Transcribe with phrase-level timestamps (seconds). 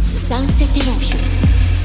[0.00, 1.77] Sunset Emotions.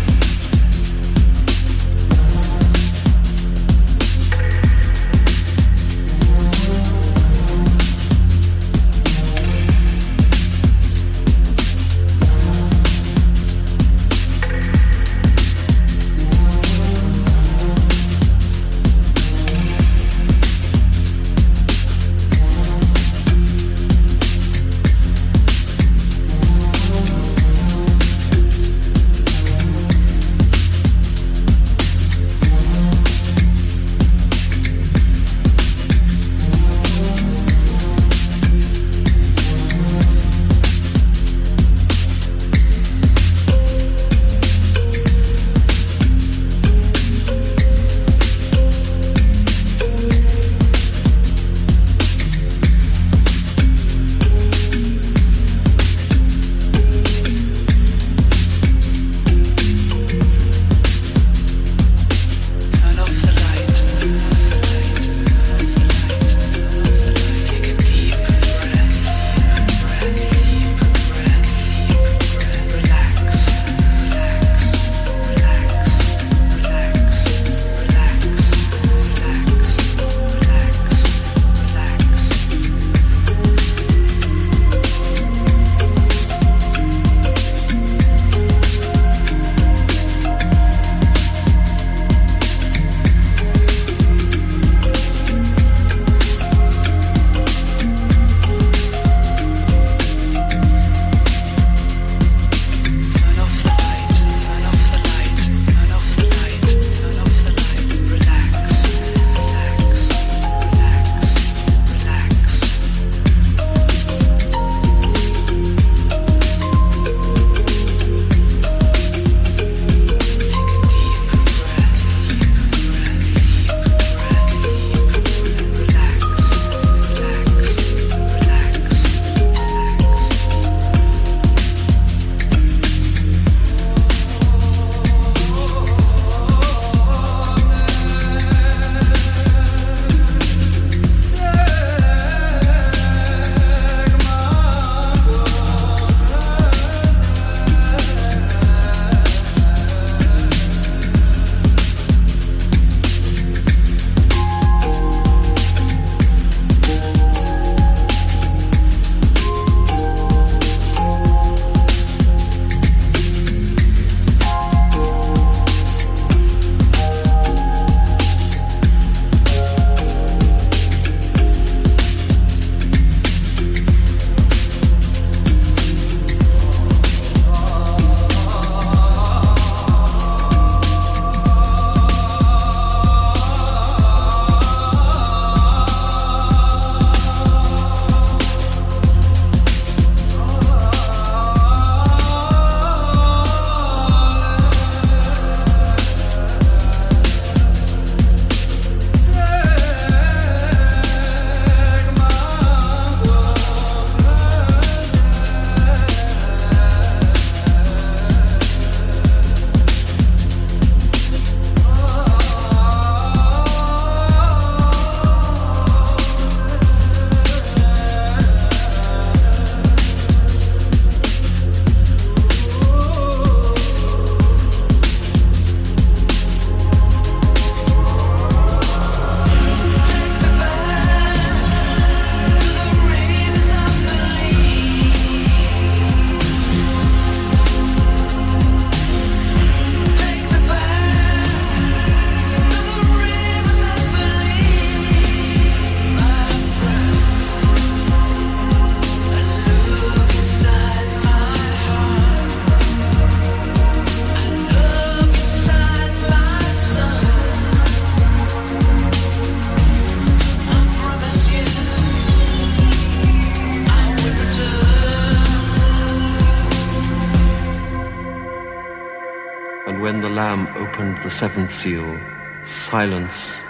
[271.23, 272.19] The seventh seal,
[272.65, 273.61] silence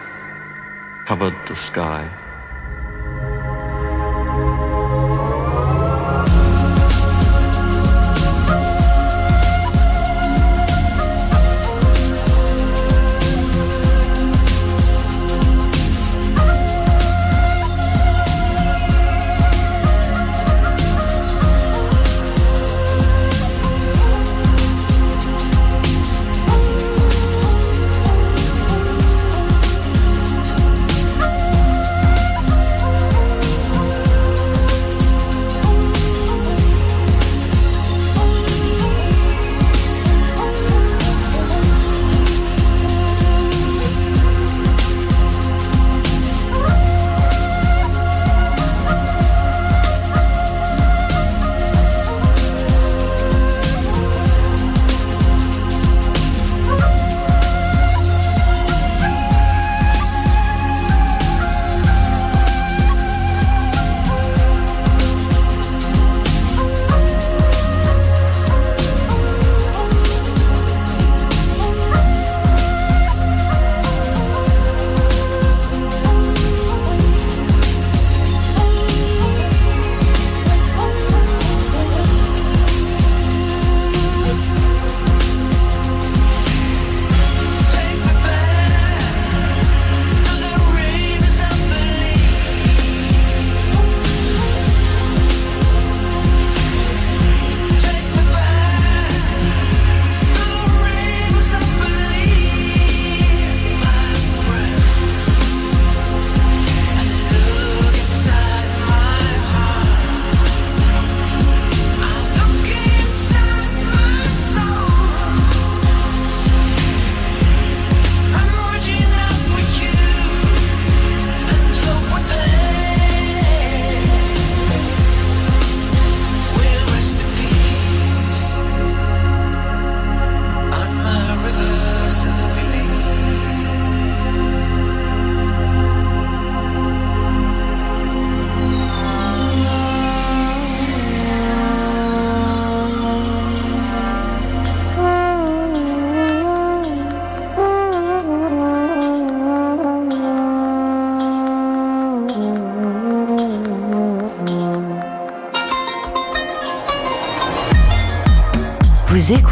[1.05, 2.09] covered the sky.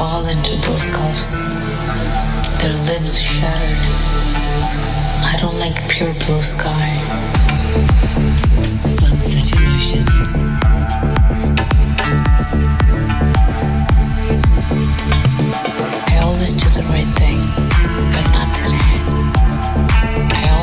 [0.00, 1.36] Fall into those gulfs,
[2.62, 3.82] their limbs shattered.
[5.30, 6.88] I don't like pure blue sky.
[8.96, 10.40] Sunset Emotions.
[16.08, 17.40] I always do the right thing,
[18.14, 19.19] but not today.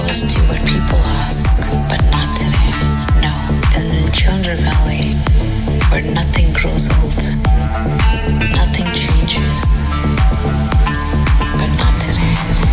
[0.07, 1.57] Always do what people ask,
[1.89, 2.71] but not today.
[3.19, 3.33] No,
[3.77, 5.15] in the Chandra Valley,
[5.91, 7.23] where nothing grows old,
[8.55, 9.83] nothing changes,
[11.59, 12.66] but not today.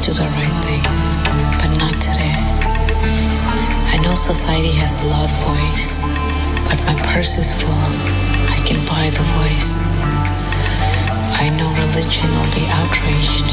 [0.00, 0.82] Do the right thing,
[1.60, 2.32] but not today.
[3.92, 6.08] I know society has a loud voice,
[6.70, 7.68] but my purse is full.
[8.48, 9.84] I can buy the voice.
[11.36, 13.52] I know religion will be outraged,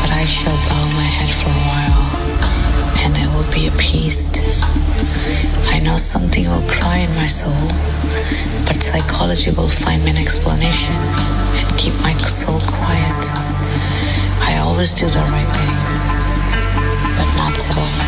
[0.00, 2.08] but I shall bow my head for a while,
[3.04, 4.40] and I will be appeased.
[5.68, 7.68] I know something will cry in my soul,
[8.64, 10.96] but psychology will find me an explanation
[14.80, 15.76] Always do the right thing,
[17.14, 17.99] but not today.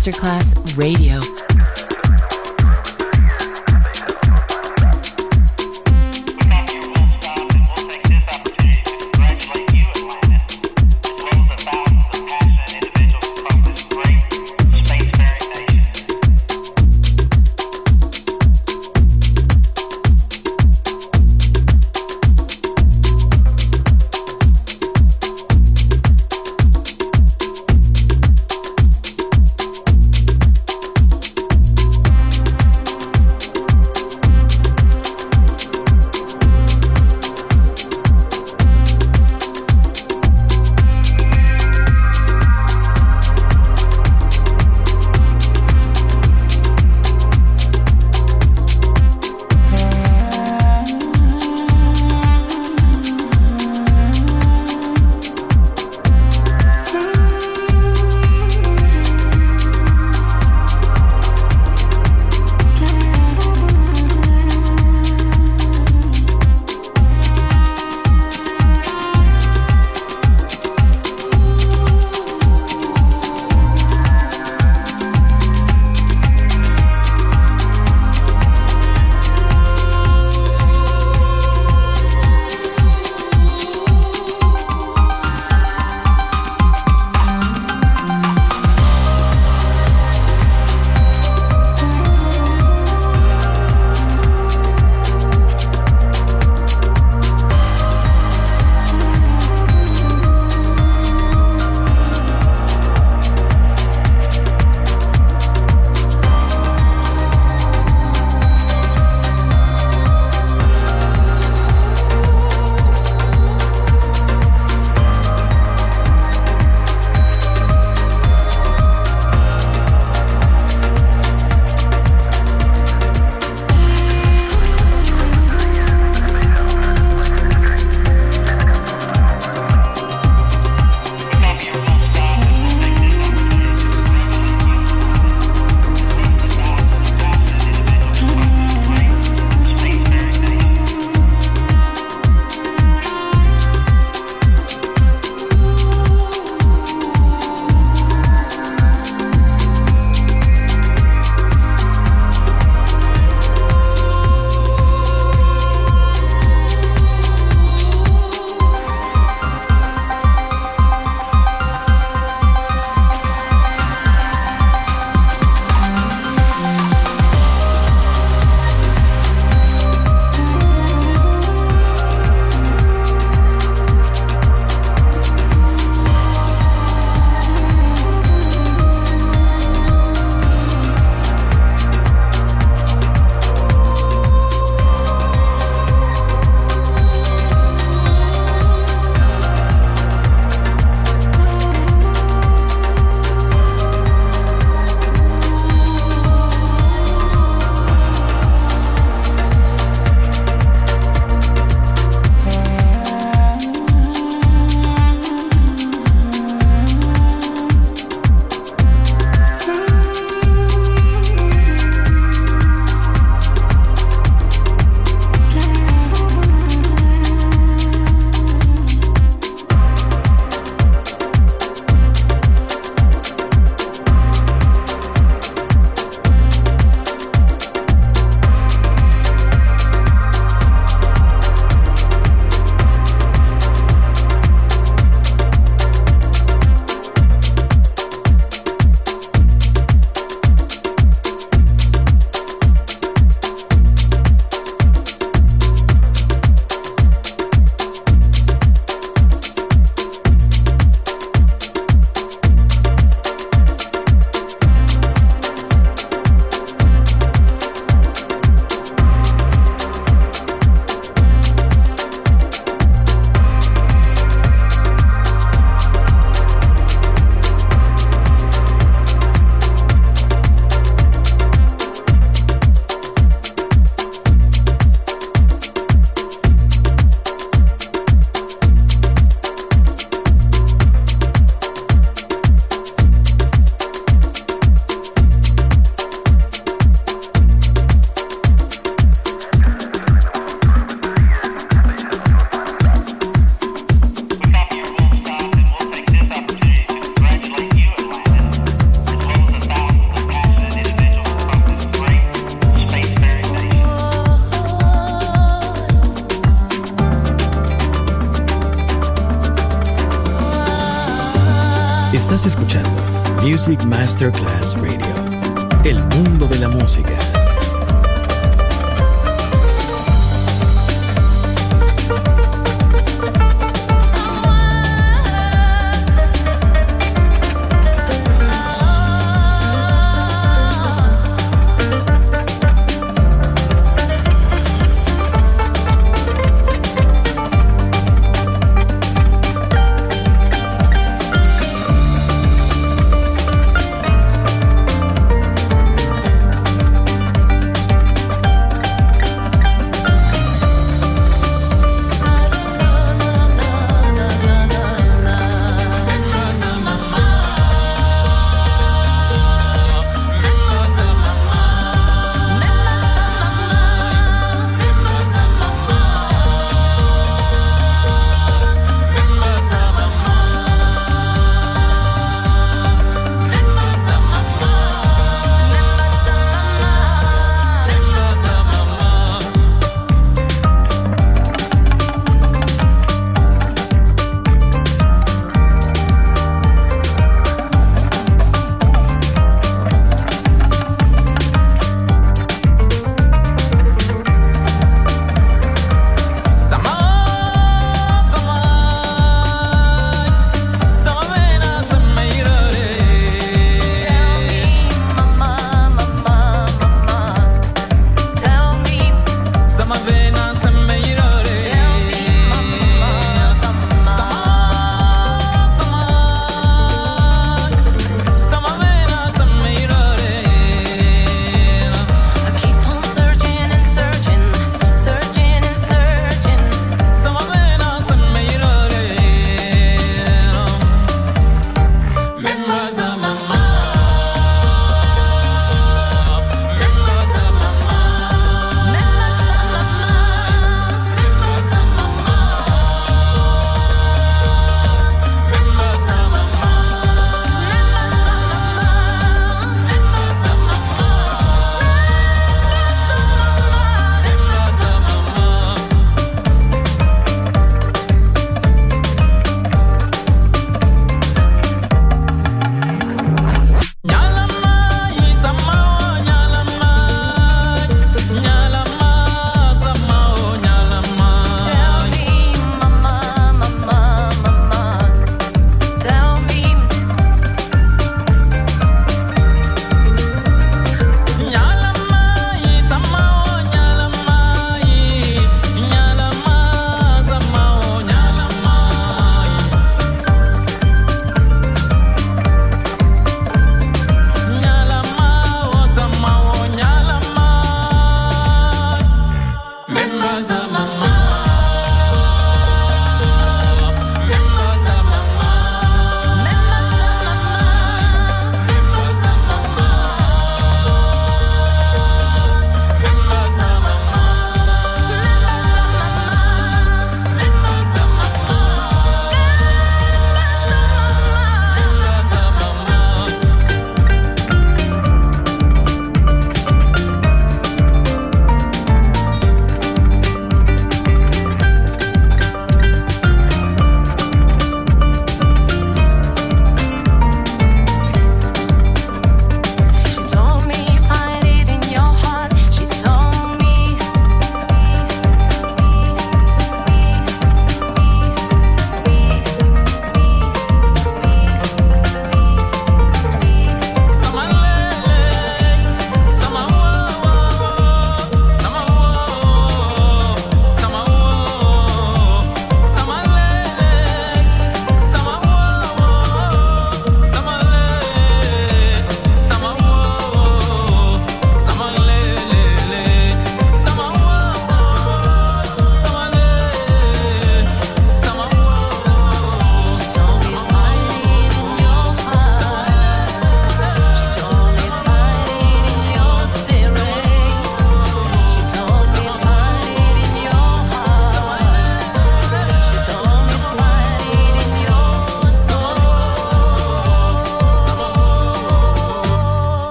[0.00, 1.29] Masterclass Radio.